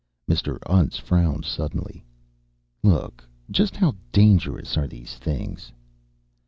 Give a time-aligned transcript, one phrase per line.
[0.27, 0.57] Mr.
[0.65, 2.03] Untz frowned suddenly.
[2.81, 5.71] "Look just how dangerous are these things?"